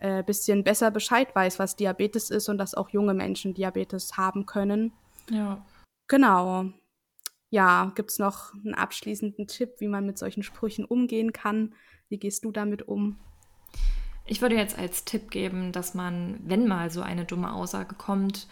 [0.00, 4.46] äh, bisschen besser Bescheid weiß, was Diabetes ist und dass auch junge Menschen Diabetes haben
[4.46, 4.92] können.
[5.30, 5.64] Ja.
[6.08, 6.64] Genau.
[7.50, 11.74] ja, gibt es noch einen abschließenden Tipp, wie man mit solchen Sprüchen umgehen kann?
[12.08, 13.16] Wie gehst du damit um?
[14.24, 18.46] Ich würde jetzt als Tipp geben, dass man, wenn mal so eine dumme Aussage kommt,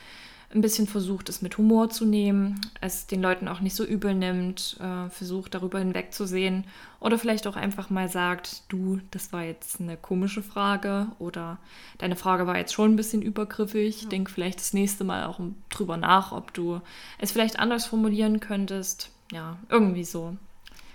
[0.54, 4.14] ein bisschen versucht, es mit Humor zu nehmen, es den Leuten auch nicht so übel
[4.14, 6.64] nimmt, äh, versucht darüber hinwegzusehen
[7.00, 11.58] oder vielleicht auch einfach mal sagt, du, das war jetzt eine komische Frage oder
[11.98, 14.08] deine Frage war jetzt schon ein bisschen übergriffig, ja.
[14.08, 16.80] denk vielleicht das nächste Mal auch drüber nach, ob du
[17.18, 19.10] es vielleicht anders formulieren könntest.
[19.30, 20.36] Ja, irgendwie so.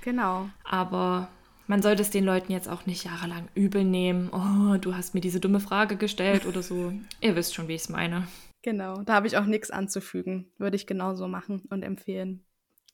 [0.01, 0.49] Genau.
[0.63, 1.27] Aber
[1.67, 4.29] man sollte es den Leuten jetzt auch nicht jahrelang übel nehmen.
[4.31, 6.91] Oh, du hast mir diese dumme Frage gestellt oder so.
[7.21, 8.27] Ihr wisst schon, wie ich es meine.
[8.63, 10.51] Genau, da habe ich auch nichts anzufügen.
[10.57, 12.45] Würde ich genauso machen und empfehlen.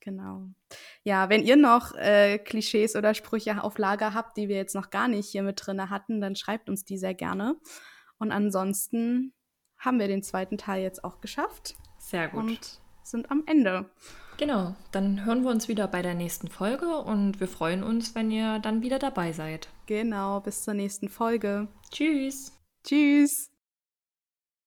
[0.01, 0.47] Genau.
[1.03, 4.89] Ja, wenn ihr noch äh, Klischees oder Sprüche auf Lager habt, die wir jetzt noch
[4.89, 7.55] gar nicht hier mit drin hatten, dann schreibt uns die sehr gerne.
[8.17, 9.33] Und ansonsten
[9.77, 11.75] haben wir den zweiten Teil jetzt auch geschafft.
[11.97, 12.39] Sehr gut.
[12.39, 13.89] Und sind am Ende.
[14.37, 18.31] Genau, dann hören wir uns wieder bei der nächsten Folge und wir freuen uns, wenn
[18.31, 19.69] ihr dann wieder dabei seid.
[19.85, 21.67] Genau, bis zur nächsten Folge.
[21.91, 22.57] Tschüss.
[22.83, 23.48] Tschüss.